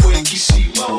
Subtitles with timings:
[0.00, 0.97] Foi aqui cima,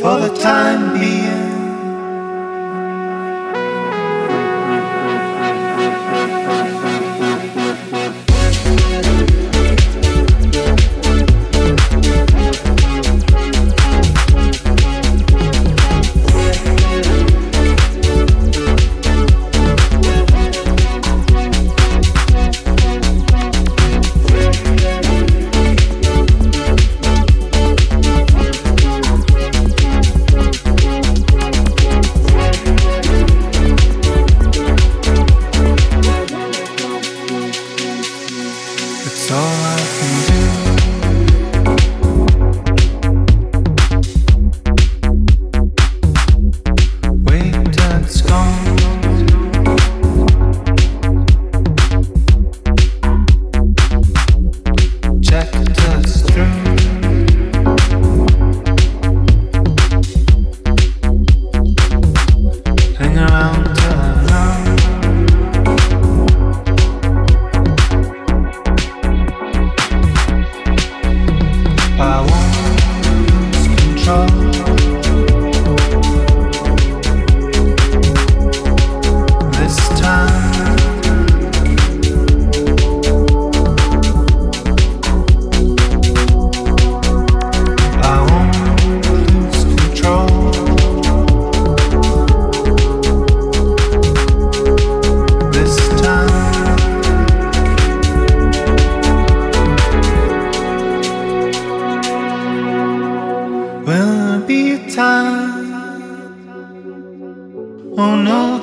[0.00, 1.25] for the time being.